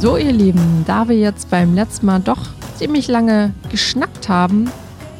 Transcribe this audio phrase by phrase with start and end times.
[0.00, 2.38] So, ihr Lieben, da wir jetzt beim letzten Mal doch
[2.76, 4.70] ziemlich lange geschnackt haben,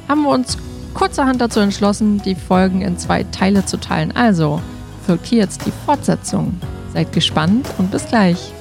[0.06, 0.56] haben wir uns
[0.94, 4.12] kurzerhand dazu entschlossen, die Folgen in zwei Teile zu teilen.
[4.12, 4.62] Also,
[5.04, 6.60] folgt hier jetzt die Fortsetzung.
[6.92, 8.52] Seid gespannt und bis gleich.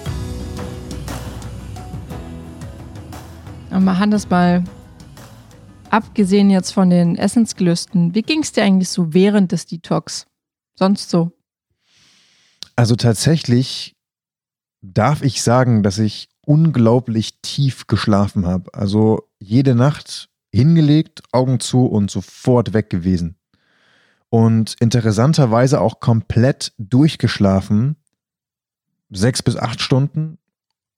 [3.69, 4.63] Aber Hannes, mal
[5.91, 10.25] abgesehen jetzt von den Essensgelüsten, wie ging es dir eigentlich so während des Detox?
[10.73, 11.31] Sonst so?
[12.75, 13.96] Also tatsächlich
[14.93, 18.73] darf ich sagen, dass ich unglaublich tief geschlafen habe.
[18.73, 23.35] Also jede Nacht hingelegt, Augen zu und sofort weg gewesen.
[24.29, 27.95] Und interessanterweise auch komplett durchgeschlafen.
[29.09, 30.37] Sechs bis acht Stunden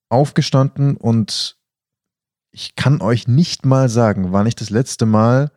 [0.09, 1.57] aufgestanden und
[2.51, 5.51] ich kann euch nicht mal sagen, wann ich das letzte Mal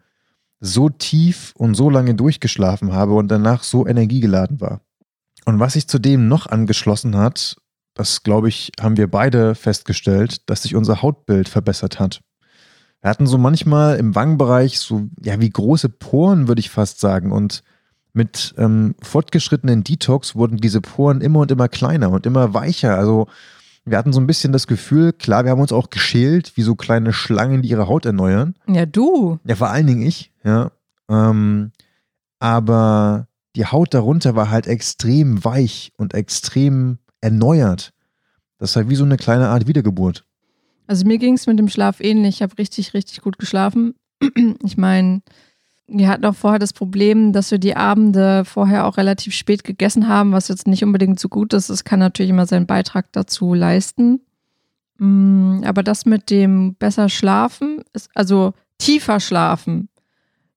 [0.61, 4.83] so tief und so lange durchgeschlafen habe und danach so energiegeladen war.
[5.45, 7.57] Und was sich zudem noch angeschlossen hat,
[7.95, 12.23] das glaube ich, haben wir beide festgestellt, dass sich unser Hautbild verbessert hat.
[13.01, 17.33] Wir hatten so manchmal im Wangenbereich so, ja, wie große Poren, würde ich fast sagen.
[17.33, 17.65] Und
[18.13, 22.97] mit ähm, fortgeschrittenen Detox wurden diese Poren immer und immer kleiner und immer weicher.
[22.97, 23.27] Also
[23.85, 26.77] wir hatten so ein bisschen das Gefühl, klar, wir haben uns auch geschält, wie so
[26.77, 28.55] kleine Schlangen, die ihre Haut erneuern.
[28.69, 29.41] Ja, du.
[29.45, 30.71] Ja, vor allen Dingen ich, ja.
[31.09, 31.73] Ähm,
[32.39, 37.93] aber die Haut darunter war halt extrem weich und extrem erneuert.
[38.59, 40.25] Das war wie so eine kleine Art Wiedergeburt.
[40.87, 42.37] Also mir ging es mit dem Schlaf ähnlich.
[42.37, 43.95] Ich habe richtig, richtig gut geschlafen.
[44.63, 45.23] Ich meine,
[45.87, 50.09] wir hatten auch vorher das Problem, dass wir die Abende vorher auch relativ spät gegessen
[50.09, 51.69] haben, was jetzt nicht unbedingt so gut ist.
[51.71, 54.21] Es kann natürlich immer seinen Beitrag dazu leisten.
[54.99, 59.89] Mm, aber das mit dem besser schlafen, ist, also tiefer schlafen.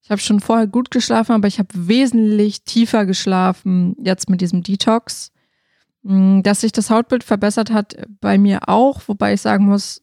[0.02, 4.62] Ich habe schon vorher gut geschlafen, aber ich habe wesentlich tiefer geschlafen jetzt mit diesem
[4.62, 5.32] Detox.
[6.08, 10.02] Mm, dass sich das Hautbild verbessert hat bei mir auch, wobei ich sagen muss,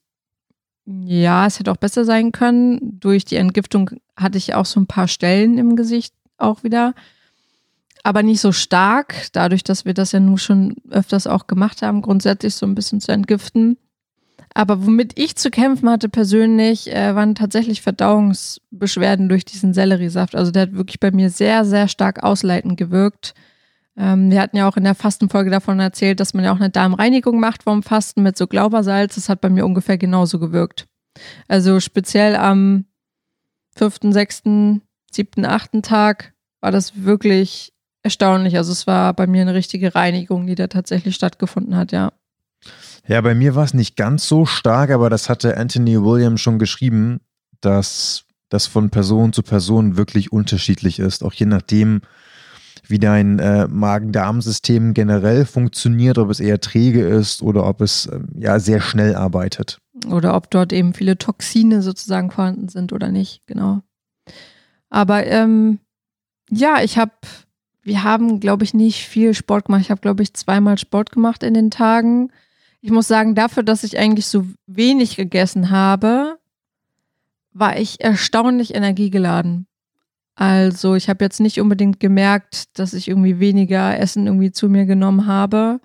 [0.85, 2.99] ja, es hätte auch besser sein können.
[2.99, 6.93] Durch die Entgiftung hatte ich auch so ein paar Stellen im Gesicht auch wieder.
[8.03, 12.01] Aber nicht so stark, dadurch, dass wir das ja nun schon öfters auch gemacht haben,
[12.01, 13.77] grundsätzlich so ein bisschen zu entgiften.
[14.53, 20.35] Aber womit ich zu kämpfen hatte persönlich, äh, waren tatsächlich Verdauungsbeschwerden durch diesen Selleriesaft.
[20.35, 23.35] Also der hat wirklich bei mir sehr, sehr stark ausleitend gewirkt.
[23.97, 26.69] Ähm, wir hatten ja auch in der Fastenfolge davon erzählt, dass man ja auch eine
[26.69, 29.15] Darmreinigung macht vorm Fasten mit so Glaubersalz.
[29.15, 30.87] Das hat bei mir ungefähr genauso gewirkt.
[31.47, 32.85] Also speziell am
[33.75, 38.57] fünften, sechsten, siebten, achten Tag war das wirklich erstaunlich.
[38.57, 42.13] Also es war bei mir eine richtige Reinigung, die da tatsächlich stattgefunden hat, ja.
[43.05, 46.57] Ja, bei mir war es nicht ganz so stark, aber das hatte Anthony Williams schon
[46.57, 47.19] geschrieben,
[47.59, 52.01] dass das von Person zu Person wirklich unterschiedlich ist, auch je nachdem,
[52.87, 58.27] wie dein äh, Magen-Darm-System generell funktioniert, ob es eher träge ist oder ob es ähm,
[58.37, 59.79] ja sehr schnell arbeitet.
[60.09, 63.81] Oder ob dort eben viele Toxine sozusagen vorhanden sind oder nicht, genau.
[64.89, 65.79] Aber ähm,
[66.49, 67.13] ja, ich habe,
[67.81, 69.81] wir haben, glaube ich, nicht viel Sport gemacht.
[69.81, 72.31] Ich habe, glaube ich, zweimal Sport gemacht in den Tagen.
[72.81, 76.37] Ich muss sagen, dafür, dass ich eigentlich so wenig gegessen habe,
[77.53, 79.67] war ich erstaunlich energiegeladen.
[80.35, 84.85] Also ich habe jetzt nicht unbedingt gemerkt, dass ich irgendwie weniger Essen irgendwie zu mir
[84.85, 85.79] genommen habe.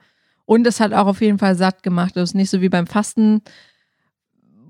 [0.47, 2.17] Und es hat auch auf jeden Fall satt gemacht.
[2.17, 3.43] Das ist nicht so wie beim Fasten,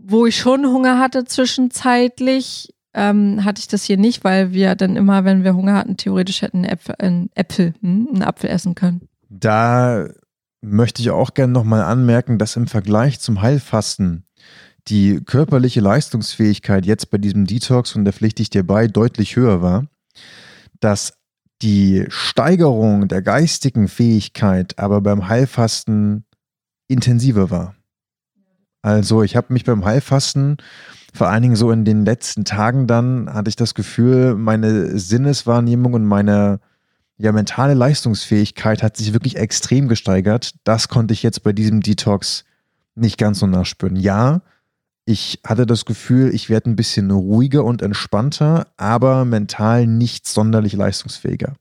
[0.03, 2.75] wo ich schon Hunger hatte zwischenzeitlich.
[2.95, 6.43] Ähm, hatte ich das hier nicht, weil wir dann immer, wenn wir Hunger hatten, theoretisch
[6.43, 9.03] hätten Äpfel, einen, Äpfel, hm, einen Apfel essen können.
[9.29, 10.09] Da
[10.61, 14.25] möchte ich auch gerne nochmal anmerken, dass im Vergleich zum Heilfasten
[14.87, 19.61] die körperliche Leistungsfähigkeit jetzt bei diesem Detox, und da pflichte ich dir bei, deutlich höher
[19.61, 19.87] war,
[20.81, 21.15] dass
[21.61, 26.25] die Steigerung der geistigen Fähigkeit aber beim Heilfasten
[26.87, 27.75] intensiver war.
[28.81, 30.59] Also ich habe mich beim Heilfasten
[31.13, 35.95] vor allen Dingen so in den letzten Tagen dann hatte ich das Gefühl, meine Sinneswahrnehmung
[35.95, 36.61] und meine
[37.17, 40.53] ja, mentale Leistungsfähigkeit hat sich wirklich extrem gesteigert.
[40.63, 42.45] Das konnte ich jetzt bei diesem Detox
[42.95, 43.97] nicht ganz so nachspüren.
[43.97, 44.43] Ja,
[45.09, 50.75] ich hatte das Gefühl, ich werde ein bisschen ruhiger und entspannter, aber mental nicht sonderlich
[50.75, 51.55] leistungsfähiger.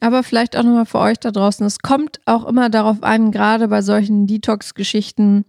[0.00, 1.66] Aber vielleicht auch nochmal für euch da draußen.
[1.66, 5.44] Es kommt auch immer darauf an, gerade bei solchen Detox-Geschichten,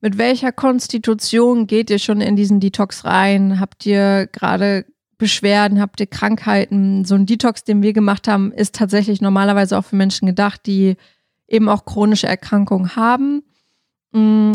[0.00, 3.58] mit welcher Konstitution geht ihr schon in diesen Detox rein?
[3.58, 4.84] Habt ihr gerade
[5.18, 5.80] Beschwerden?
[5.80, 7.04] Habt ihr Krankheiten?
[7.04, 10.96] So ein Detox, den wir gemacht haben, ist tatsächlich normalerweise auch für Menschen gedacht, die
[11.48, 13.42] eben auch chronische Erkrankungen haben.
[14.12, 14.52] Mm,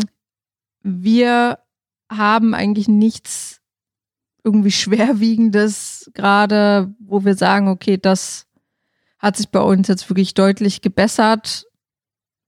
[0.82, 1.58] wir
[2.10, 3.60] haben eigentlich nichts
[4.44, 8.46] irgendwie schwerwiegendes gerade, wo wir sagen, okay, das
[9.18, 11.66] hat sich bei uns jetzt wirklich deutlich gebessert.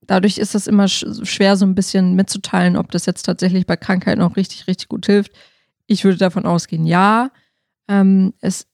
[0.04, 4.20] dadurch ist das immer schwer, so ein bisschen mitzuteilen, ob das jetzt tatsächlich bei Krankheiten
[4.20, 5.32] auch richtig, richtig gut hilft.
[5.86, 7.30] Ich würde davon ausgehen, ja.
[7.88, 8.66] Ähm, es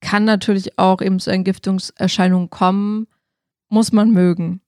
[0.00, 3.08] kann natürlich auch eben zu Entgiftungserscheinungen kommen,
[3.68, 4.60] muss man mögen.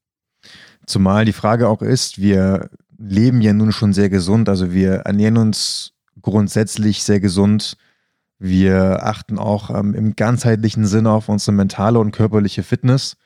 [0.86, 2.70] Zumal die Frage auch ist, wir
[3.00, 7.76] leben ja nun schon sehr gesund, also wir ernähren uns grundsätzlich sehr gesund.
[8.38, 13.16] Wir achten auch ähm, im ganzheitlichen Sinne auf unsere mentale und körperliche Fitness.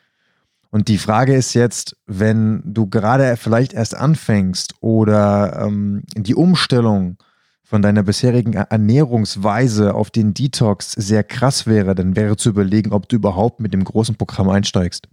[0.70, 7.16] Und die Frage ist jetzt, wenn du gerade vielleicht erst anfängst oder ähm, die Umstellung
[7.62, 13.08] von deiner bisherigen Ernährungsweise auf den Detox sehr krass wäre, dann wäre zu überlegen, ob
[13.08, 15.08] du überhaupt mit dem großen Programm einsteigst.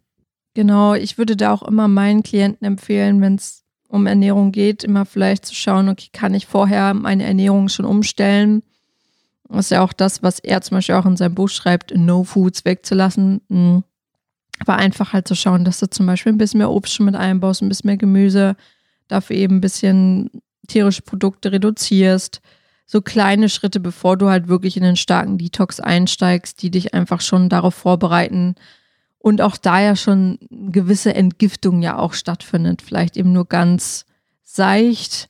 [0.53, 5.05] Genau, ich würde da auch immer meinen Klienten empfehlen, wenn es um Ernährung geht, immer
[5.05, 8.63] vielleicht zu schauen, okay, kann ich vorher meine Ernährung schon umstellen?
[9.49, 12.23] Das ist ja auch das, was er zum Beispiel auch in seinem Buch schreibt, No
[12.23, 13.41] Foods wegzulassen.
[13.49, 13.83] Hm.
[14.59, 17.15] Aber einfach halt zu schauen, dass du zum Beispiel ein bisschen mehr Obst schon mit
[17.15, 18.55] einbaust, ein bisschen mehr Gemüse,
[19.07, 20.29] dafür eben ein bisschen
[20.67, 22.41] tierische Produkte reduzierst.
[22.85, 27.19] So kleine Schritte, bevor du halt wirklich in den starken Detox einsteigst, die dich einfach
[27.19, 28.55] schon darauf vorbereiten.
[29.21, 32.81] Und auch da ja schon gewisse Entgiftung ja auch stattfindet.
[32.81, 34.05] Vielleicht eben nur ganz
[34.43, 35.29] seicht,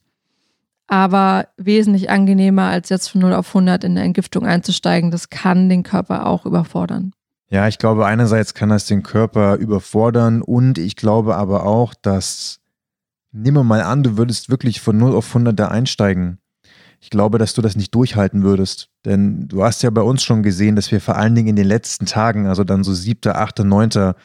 [0.87, 5.11] aber wesentlich angenehmer, als jetzt von 0 auf 100 in der Entgiftung einzusteigen.
[5.11, 7.11] Das kann den Körper auch überfordern.
[7.49, 12.61] Ja, ich glaube, einerseits kann das den Körper überfordern und ich glaube aber auch, dass,
[13.33, 16.40] wir mal an, du würdest wirklich von 0 auf 100 da einsteigen.
[17.01, 18.89] Ich glaube, dass du das nicht durchhalten würdest.
[19.05, 21.67] Denn du hast ja bei uns schon gesehen, dass wir vor allen Dingen in den
[21.67, 24.15] letzten Tagen, also dann so siebter, achter, neunter,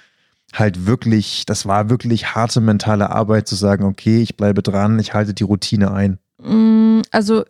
[0.53, 5.15] halt wirklich, das war wirklich harte mentale Arbeit zu sagen, okay, ich bleibe dran, ich
[5.15, 6.19] halte die Routine ein.
[6.39, 7.45] Mm, also,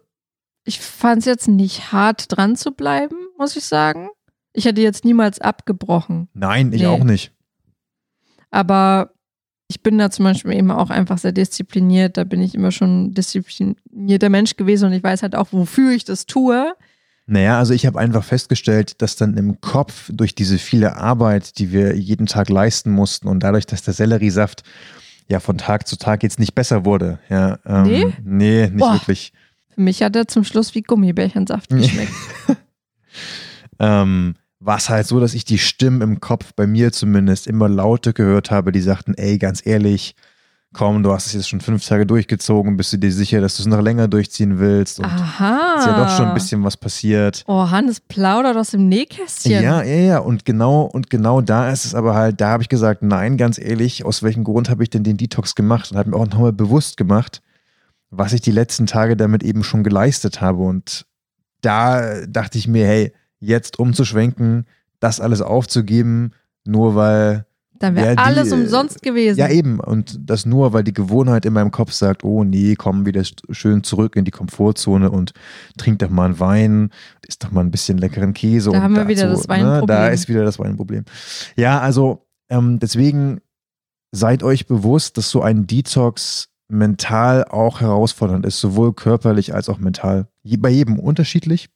[0.64, 4.08] ich fand es jetzt nicht hart dran zu bleiben, muss ich sagen.
[4.52, 6.28] Ich hätte jetzt niemals abgebrochen.
[6.34, 6.86] Nein, ich nee.
[6.86, 7.32] auch nicht.
[8.50, 9.10] Aber
[9.68, 12.16] ich bin da zum Beispiel eben auch einfach sehr diszipliniert.
[12.16, 16.04] Da bin ich immer schon disziplinierter Mensch gewesen und ich weiß halt auch, wofür ich
[16.04, 16.72] das tue.
[17.26, 21.72] Naja, also ich habe einfach festgestellt, dass dann im Kopf durch diese viele Arbeit, die
[21.72, 24.62] wir jeden Tag leisten mussten und dadurch, dass der Selleriesaft
[25.28, 27.18] ja von Tag zu Tag jetzt nicht besser wurde.
[27.28, 28.12] Ja, ähm, nee?
[28.22, 28.92] Nee, nicht Boah.
[28.92, 29.32] wirklich.
[29.74, 32.12] Für mich hat er zum Schluss wie Gummibärchensaft geschmeckt.
[33.80, 34.36] ähm,
[34.66, 38.12] war es halt so, dass ich die Stimmen im Kopf, bei mir zumindest, immer lauter
[38.12, 40.16] gehört habe, die sagten, ey, ganz ehrlich,
[40.72, 43.62] komm, du hast es jetzt schon fünf Tage durchgezogen, bist du dir sicher, dass du
[43.62, 44.98] es noch länger durchziehen willst?
[44.98, 45.76] Und Aha.
[45.78, 47.44] Ist ja doch schon ein bisschen was passiert.
[47.46, 49.62] Oh, Hannes plaudert aus dem Nähkästchen.
[49.62, 50.18] Ja, ja, ja.
[50.18, 53.58] Und genau, und genau da ist es aber halt, da habe ich gesagt, nein, ganz
[53.58, 55.92] ehrlich, aus welchem Grund habe ich denn den Detox gemacht?
[55.92, 57.40] Und habe mir auch nochmal bewusst gemacht,
[58.10, 60.62] was ich die letzten Tage damit eben schon geleistet habe.
[60.62, 61.06] Und
[61.62, 64.66] da dachte ich mir, hey, jetzt umzuschwenken,
[65.00, 66.32] das alles aufzugeben,
[66.64, 67.46] nur weil.
[67.78, 69.38] Dann wäre ja, alles umsonst gewesen.
[69.38, 69.80] Ja, eben.
[69.80, 73.84] Und das nur, weil die Gewohnheit in meinem Kopf sagt, oh nee, komm wieder schön
[73.84, 75.32] zurück in die Komfortzone und
[75.76, 76.90] trink doch mal einen Wein,
[77.28, 78.70] isst doch mal ein bisschen leckeren Käse.
[78.70, 79.80] Da haben wir dazu, wieder das Weinproblem.
[79.80, 81.04] Ne, da ist wieder das Weinproblem.
[81.56, 83.42] Ja, also ähm, deswegen
[84.10, 89.78] seid euch bewusst, dass so ein Detox mental auch herausfordernd ist, sowohl körperlich als auch
[89.78, 90.28] mental.
[90.44, 91.68] Bei jedem unterschiedlich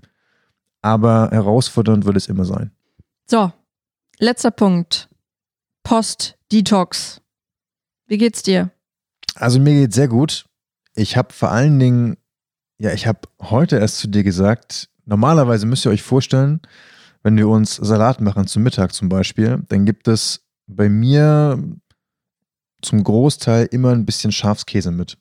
[0.82, 2.70] aber herausfordernd wird es immer sein.
[3.26, 3.52] So,
[4.18, 5.08] letzter Punkt.
[5.82, 7.20] Post-Detox.
[8.06, 8.70] Wie geht's dir?
[9.34, 10.46] Also mir geht's sehr gut.
[10.94, 12.16] Ich habe vor allen Dingen,
[12.78, 16.60] ja, ich habe heute erst zu dir gesagt, normalerweise müsst ihr euch vorstellen,
[17.22, 21.62] wenn wir uns Salat machen zum Mittag zum Beispiel, dann gibt es bei mir
[22.82, 25.18] zum Großteil immer ein bisschen Schafskäse mit.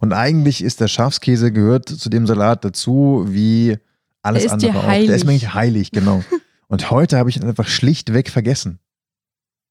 [0.00, 3.78] Und eigentlich ist der Schafskäse gehört zu dem Salat dazu wie
[4.22, 4.86] alles der andere auch.
[4.86, 6.22] Der ist mir nicht heilig, genau.
[6.68, 8.78] Und heute habe ich ihn einfach schlichtweg vergessen.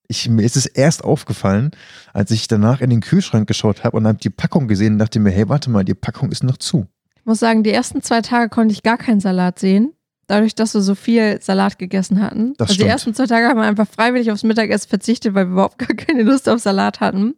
[0.08, 1.72] Ich, mir ist es erst aufgefallen,
[2.14, 5.20] als ich danach in den Kühlschrank geschaut habe und habe die Packung gesehen und dachte
[5.20, 6.86] mir, hey, warte mal, die Packung ist noch zu.
[7.16, 9.94] Ich muss sagen, die ersten zwei Tage konnte ich gar keinen Salat sehen.
[10.28, 12.54] Dadurch, dass wir so viel Salat gegessen hatten.
[12.58, 12.88] Das also stimmt.
[12.88, 15.96] die ersten zwei Tage haben wir einfach freiwillig aufs Mittagessen verzichtet, weil wir überhaupt gar
[15.96, 17.36] keine Lust auf Salat hatten.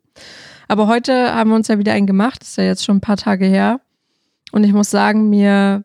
[0.67, 2.41] Aber heute haben wir uns ja wieder einen gemacht.
[2.41, 3.81] Das ist ja jetzt schon ein paar Tage her.
[4.51, 5.83] Und ich muss sagen, mir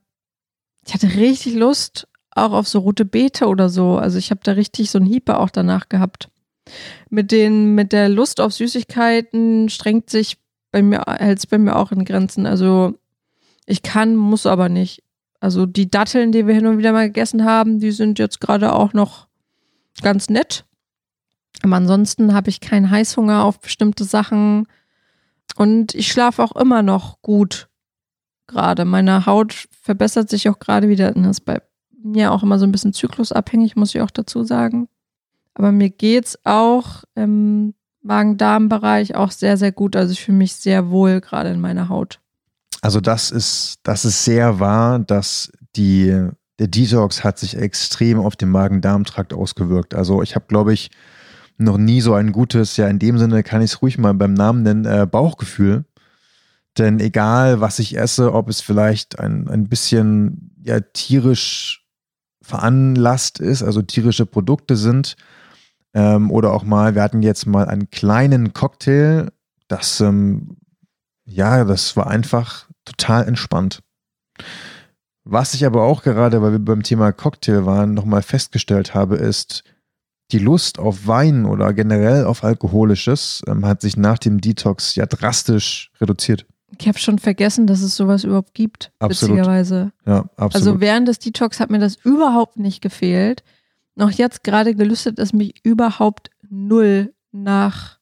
[0.88, 3.98] ich hatte richtig Lust auch auf so rote Beete oder so.
[3.98, 6.30] Also ich habe da richtig so ein Hiepe auch danach gehabt.
[7.10, 10.38] Mit den, mit der Lust auf Süßigkeiten strengt sich
[10.70, 12.46] bei mir, hält es bei mir auch in Grenzen.
[12.46, 12.94] Also
[13.66, 15.02] ich kann, muss aber nicht.
[15.40, 18.72] Also die Datteln, die wir hin und wieder mal gegessen haben, die sind jetzt gerade
[18.72, 19.28] auch noch
[20.00, 20.64] ganz nett.
[21.62, 24.66] Aber ansonsten habe ich keinen Heißhunger auf bestimmte Sachen.
[25.54, 27.68] Und ich schlafe auch immer noch gut
[28.48, 28.84] gerade.
[28.84, 31.12] Meine Haut verbessert sich auch gerade wieder.
[31.12, 31.62] Das ist bei
[32.02, 34.88] mir auch immer so ein bisschen zyklusabhängig, muss ich auch dazu sagen.
[35.54, 39.96] Aber mir geht's auch ähm, Magen-Darm-Bereich auch sehr, sehr gut.
[39.96, 42.20] Also ich fühle mich sehr wohl gerade in meiner Haut.
[42.80, 46.28] Also das ist, das ist sehr wahr, dass die,
[46.58, 49.94] der Detox hat sich extrem auf den Magen-Darm-Trakt ausgewirkt.
[49.94, 50.90] Also ich habe, glaube ich,
[51.58, 54.32] noch nie so ein gutes, ja in dem Sinne kann ich es ruhig mal beim
[54.32, 55.84] Namen nennen, äh, Bauchgefühl.
[56.76, 61.86] Denn egal, was ich esse, ob es vielleicht ein, ein bisschen ja, tierisch
[62.42, 65.16] veranlasst ist, also tierische Produkte sind,
[65.94, 69.30] ähm, oder auch mal, wir hatten jetzt mal einen kleinen Cocktail,
[69.68, 70.56] das, ähm,
[71.24, 73.80] ja, das war einfach total entspannt.
[75.24, 79.64] Was ich aber auch gerade, weil wir beim Thema Cocktail waren, nochmal festgestellt habe, ist,
[80.32, 85.06] die Lust auf Wein oder generell auf Alkoholisches ähm, hat sich nach dem Detox ja
[85.06, 86.46] drastisch reduziert.
[86.80, 89.36] Ich habe schon vergessen, dass es sowas überhaupt gibt, Absolut.
[89.36, 89.92] witzigerweise.
[90.06, 90.54] Ja, absolut.
[90.54, 93.42] Also während des Detox hat mir das überhaupt nicht gefehlt.
[93.94, 97.98] Noch jetzt gerade gelüstet es mich überhaupt null nach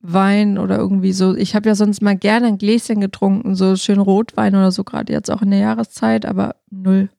[0.00, 1.36] Wein oder irgendwie so.
[1.36, 5.12] Ich habe ja sonst mal gerne ein Gläschen getrunken, so schön Rotwein oder so, gerade
[5.12, 7.10] jetzt auch in der Jahreszeit, aber null.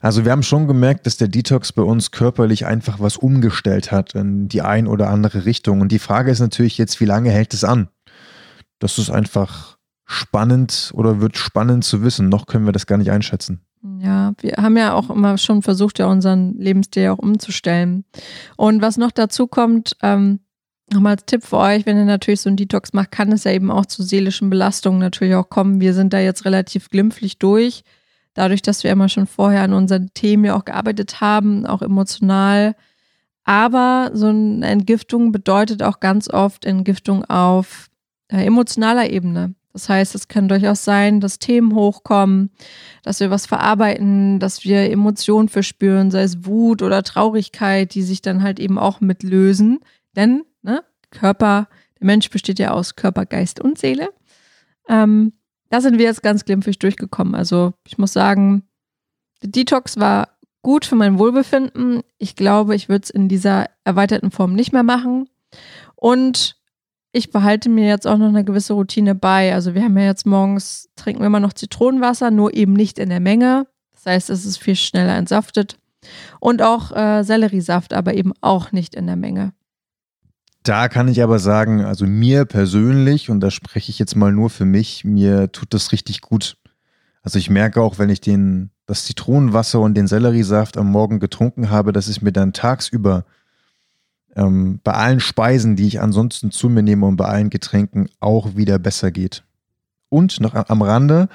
[0.00, 4.14] Also wir haben schon gemerkt, dass der Detox bei uns körperlich einfach was umgestellt hat
[4.14, 5.80] in die ein oder andere Richtung.
[5.80, 7.88] Und die Frage ist natürlich jetzt, wie lange hält es an?
[8.84, 12.28] Das ist einfach spannend oder wird spannend zu wissen.
[12.28, 13.62] Noch können wir das gar nicht einschätzen.
[13.98, 18.04] Ja, wir haben ja auch immer schon versucht, ja unseren Lebensstil auch umzustellen.
[18.58, 20.40] Und was noch dazu kommt, ähm,
[20.92, 23.52] nochmal als Tipp für euch, wenn ihr natürlich so einen Detox macht, kann es ja
[23.52, 25.80] eben auch zu seelischen Belastungen natürlich auch kommen.
[25.80, 27.84] Wir sind da jetzt relativ glimpflich durch
[28.34, 32.76] dadurch, dass wir immer schon vorher an unseren Themen ja auch gearbeitet haben, auch emotional.
[33.44, 37.88] Aber so eine Entgiftung bedeutet auch ganz oft Entgiftung auf
[38.34, 39.54] äh, emotionaler Ebene.
[39.72, 42.50] Das heißt, es kann durchaus sein, dass Themen hochkommen,
[43.02, 48.22] dass wir was verarbeiten, dass wir Emotionen verspüren, sei es Wut oder Traurigkeit, die sich
[48.22, 49.80] dann halt eben auch mitlösen.
[50.14, 54.10] Denn ne, Körper, der Mensch besteht ja aus Körper, Geist und Seele.
[54.88, 55.32] Ähm,
[55.70, 57.34] da sind wir jetzt ganz glimpflich durchgekommen.
[57.34, 58.62] Also ich muss sagen,
[59.42, 60.28] der Detox war
[60.62, 62.02] gut für mein Wohlbefinden.
[62.18, 65.28] Ich glaube, ich würde es in dieser erweiterten Form nicht mehr machen.
[65.96, 66.56] Und
[67.14, 69.54] ich behalte mir jetzt auch noch eine gewisse Routine bei.
[69.54, 73.08] Also wir haben ja jetzt morgens, trinken wir immer noch Zitronenwasser, nur eben nicht in
[73.08, 73.68] der Menge.
[73.92, 75.78] Das heißt, es ist viel schneller entsaftet.
[76.40, 79.52] Und auch äh, Selleriesaft, aber eben auch nicht in der Menge.
[80.64, 84.50] Da kann ich aber sagen, also mir persönlich, und da spreche ich jetzt mal nur
[84.50, 86.56] für mich, mir tut das richtig gut.
[87.22, 91.70] Also ich merke auch, wenn ich den, das Zitronenwasser und den Selleriesaft am Morgen getrunken
[91.70, 93.24] habe, dass es mir dann tagsüber
[94.36, 98.56] ähm, bei allen Speisen, die ich ansonsten zu mir nehme und bei allen Getränken auch
[98.56, 99.44] wieder besser geht.
[100.08, 101.28] Und noch am Rande,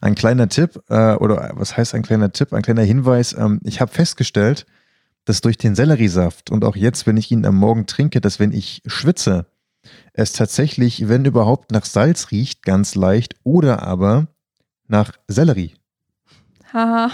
[0.00, 3.80] ein kleiner Tipp, äh, oder was heißt ein kleiner Tipp, ein kleiner Hinweis, ähm, ich
[3.80, 4.66] habe festgestellt,
[5.24, 8.52] dass durch den Selleriesaft und auch jetzt, wenn ich ihn am Morgen trinke, dass wenn
[8.52, 9.46] ich schwitze,
[10.12, 14.26] es tatsächlich, wenn überhaupt, nach Salz riecht, ganz leicht, oder aber
[14.86, 15.74] nach Sellerie.
[16.72, 17.10] Haha.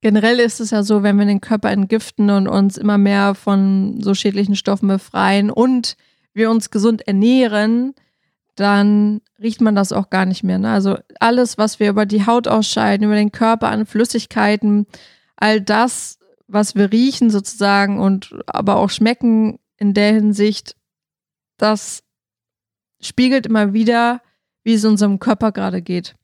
[0.00, 4.00] Generell ist es ja so, wenn wir den Körper entgiften und uns immer mehr von
[4.00, 5.96] so schädlichen Stoffen befreien und
[6.32, 7.94] wir uns gesund ernähren,
[8.56, 10.58] dann riecht man das auch gar nicht mehr.
[10.58, 10.70] Ne?
[10.70, 14.86] Also alles, was wir über die Haut ausscheiden, über den Körper an Flüssigkeiten,
[15.36, 16.20] all das
[16.52, 20.76] was wir riechen sozusagen und aber auch schmecken in der Hinsicht,
[21.56, 22.02] das
[23.00, 24.20] spiegelt immer wieder,
[24.62, 26.16] wie es unserem Körper gerade geht.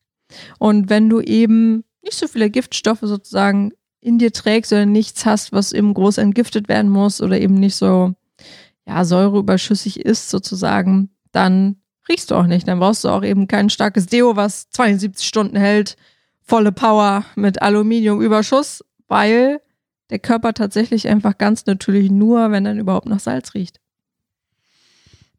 [0.59, 5.53] Und wenn du eben nicht so viele Giftstoffe sozusagen in dir trägst oder nichts hast,
[5.53, 8.15] was eben groß entgiftet werden muss oder eben nicht so
[8.87, 11.77] ja, säureüberschüssig ist sozusagen, dann
[12.09, 12.69] riechst du auch nicht.
[12.69, 15.97] Dann brauchst du auch eben kein starkes Deo, was 72 Stunden hält,
[16.43, 19.61] volle Power mit Aluminiumüberschuss, weil
[20.11, 23.81] der Körper tatsächlich einfach ganz natürlich nur, wenn dann überhaupt nach Salz riecht.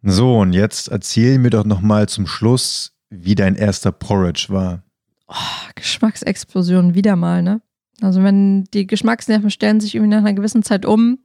[0.03, 4.83] So, und jetzt erzähl mir doch nochmal zum Schluss, wie dein erster Porridge war.
[5.27, 7.61] Oh, Geschmacksexplosion wieder mal, ne?
[8.01, 11.19] Also wenn die Geschmacksnerven stellen sich irgendwie nach einer gewissen Zeit um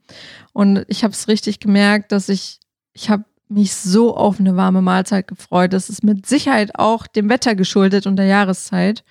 [0.53, 2.59] und ich habe es richtig gemerkt, dass ich,
[2.93, 5.73] ich habe mich so auf eine warme Mahlzeit gefreut.
[5.73, 9.03] Das ist mit Sicherheit auch dem Wetter geschuldet und der Jahreszeit.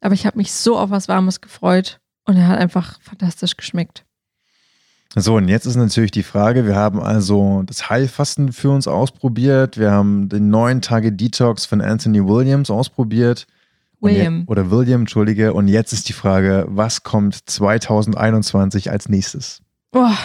[0.00, 2.00] Aber ich habe mich so auf was Warmes gefreut.
[2.26, 4.04] Und er hat einfach fantastisch geschmeckt.
[5.14, 9.78] So, und jetzt ist natürlich die Frage, wir haben also das Heilfasten für uns ausprobiert,
[9.78, 13.46] wir haben den neun Tage Detox von Anthony Williams ausprobiert.
[14.04, 14.40] William.
[14.40, 15.52] Je, oder William, entschuldige.
[15.54, 19.62] Und jetzt ist die Frage, was kommt 2021 als nächstes?
[19.90, 20.16] Boah,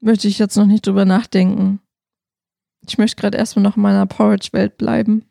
[0.00, 1.80] möchte ich jetzt noch nicht drüber nachdenken.
[2.86, 5.24] Ich möchte gerade erstmal noch in meiner Porridge-Welt bleiben.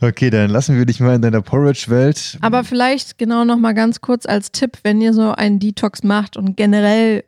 [0.00, 2.38] Okay, dann lassen wir dich mal in deiner Porridge-Welt.
[2.40, 6.36] Aber vielleicht genau noch mal ganz kurz als Tipp, wenn ihr so einen Detox macht
[6.36, 7.24] und generell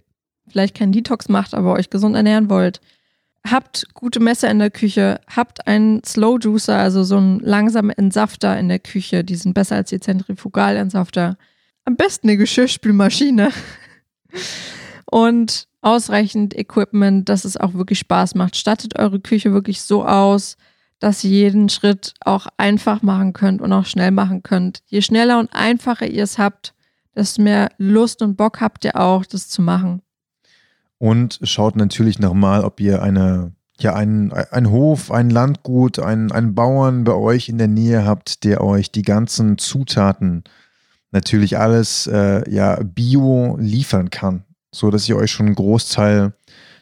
[0.49, 2.81] vielleicht keinen Detox macht, aber euch gesund ernähren wollt.
[3.47, 8.59] Habt gute Messer in der Küche, habt einen Slow Juicer, also so einen langsamen Entsafter
[8.59, 11.37] in der Küche, die sind besser als die Zentrifugalentsafter.
[11.85, 13.51] Am besten eine Geschirrspülmaschine
[15.11, 18.57] und ausreichend Equipment, dass es auch wirklich Spaß macht.
[18.57, 20.57] Stattet eure Küche wirklich so aus,
[20.99, 24.81] dass ihr jeden Schritt auch einfach machen könnt und auch schnell machen könnt.
[24.87, 26.75] Je schneller und einfacher ihr es habt,
[27.15, 30.03] desto mehr Lust und Bock habt ihr auch, das zu machen.
[30.99, 36.55] Und schaut natürlich nochmal, ob ihr eine, ja, einen, ein Hof, ein Landgut, einen, einen
[36.55, 40.45] Bauern bei euch in der Nähe habt, der euch die ganzen Zutaten,
[41.11, 46.33] natürlich alles äh, ja, bio liefern kann, so dass ihr euch schon einen Großteil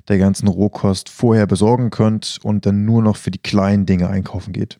[0.08, 4.52] der ganzen Rohkost vorher besorgen könnt und dann nur noch für die kleinen Dinge einkaufen
[4.52, 4.78] geht.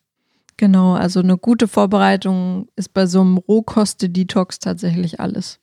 [0.57, 5.59] Genau, also eine gute Vorbereitung ist bei so einem Rohkost-Detox tatsächlich alles.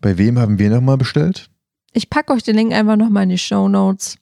[0.00, 1.50] Bei wem haben wir nochmal bestellt?
[1.96, 4.18] Ich packe euch den Link einfach nochmal in die Show Notes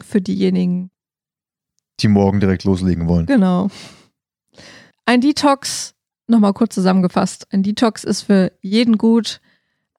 [0.00, 0.90] für diejenigen,
[2.00, 3.26] die morgen direkt loslegen wollen.
[3.26, 3.68] Genau.
[5.04, 5.94] Ein Detox,
[6.26, 9.42] nochmal kurz zusammengefasst, ein Detox ist für jeden gut.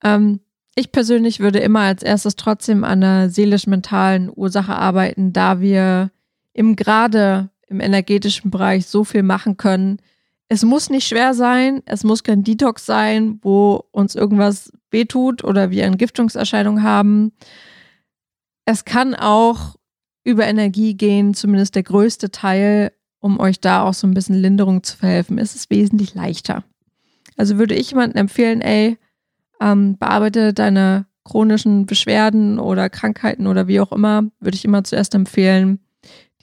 [0.04, 0.40] Ähm,
[0.74, 6.10] ich persönlich würde immer als erstes trotzdem an der seelisch-mentalen Ursache arbeiten, da wir
[6.52, 10.00] im gerade im energetischen Bereich so viel machen können.
[10.48, 15.72] Es muss nicht schwer sein, es muss kein Detox sein, wo uns irgendwas wehtut oder
[15.72, 17.34] wir Entgiftungserscheinungen haben.
[18.66, 19.76] Es kann auch
[20.24, 24.84] über Energie gehen, zumindest der größte Teil, um euch da auch so ein bisschen Linderung
[24.84, 25.38] zu verhelfen.
[25.38, 26.64] Es ist wesentlich leichter.
[27.36, 28.98] Also würde ich jemandem empfehlen, ey,
[29.60, 35.16] ähm, bearbeite deine chronischen Beschwerden oder Krankheiten oder wie auch immer, würde ich immer zuerst
[35.16, 35.80] empfehlen,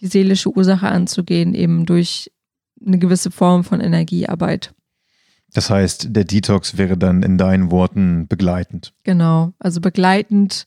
[0.01, 2.33] die seelische Ursache anzugehen, eben durch
[2.85, 4.73] eine gewisse Form von Energiearbeit.
[5.53, 8.93] Das heißt, der Detox wäre dann in deinen Worten begleitend.
[9.03, 10.67] Genau, also begleitend,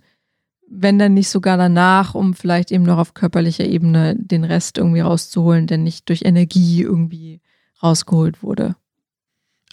[0.70, 5.02] wenn dann nicht sogar danach, um vielleicht eben noch auf körperlicher Ebene den Rest irgendwie
[5.02, 7.42] rauszuholen, der nicht durch Energie irgendwie
[7.82, 8.76] rausgeholt wurde.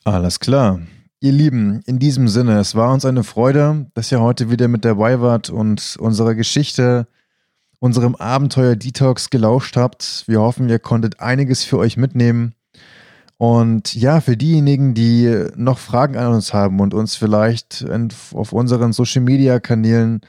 [0.05, 0.81] Alles klar.
[1.23, 4.85] Ihr Lieben, in diesem Sinne, es war uns eine Freude, dass ihr heute wieder mit
[4.85, 7.09] dabei wart und unserer Geschichte,
[7.79, 10.25] unserem Abenteuer Detox gelauscht habt.
[10.27, 12.55] Wir hoffen, ihr konntet einiges für euch mitnehmen.
[13.41, 17.87] Und ja, für diejenigen, die noch Fragen an uns haben und uns vielleicht
[18.35, 20.21] auf unseren Social-Media-Kanälen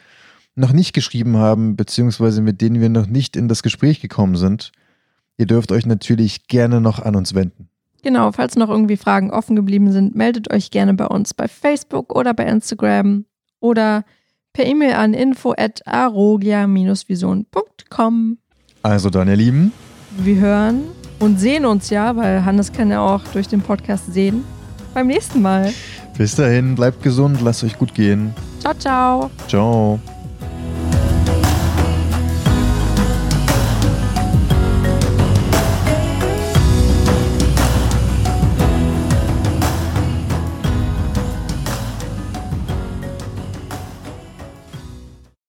[0.56, 4.72] noch nicht geschrieben haben, beziehungsweise mit denen wir noch nicht in das Gespräch gekommen sind,
[5.38, 7.68] ihr dürft euch natürlich gerne noch an uns wenden.
[8.02, 12.16] Genau, falls noch irgendwie Fragen offen geblieben sind, meldet euch gerne bei uns bei Facebook
[12.16, 13.26] oder bei Instagram
[13.60, 14.06] oder
[14.54, 18.38] per E-Mail an info at arogia-vision.com.
[18.84, 19.74] Also dann, ihr Lieben.
[20.18, 20.84] Wir hören
[21.22, 24.44] und sehen uns ja, weil Hannes kann ja auch durch den Podcast sehen.
[24.94, 25.72] Beim nächsten Mal.
[26.18, 28.34] Bis dahin, bleibt gesund, lasst euch gut gehen.
[28.60, 29.32] Ciao, ciao.
[29.48, 30.00] Ciao.